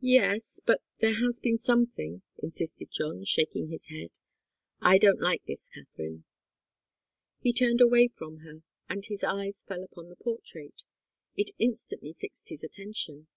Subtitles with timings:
[0.00, 4.10] "Yes but there has been something," insisted John, shaking his head.
[4.80, 6.24] "I don't like this, Katharine."
[7.38, 10.82] He turned away from her, and his eyes fell upon the portrait.
[11.36, 13.28] It instantly fixed his attention.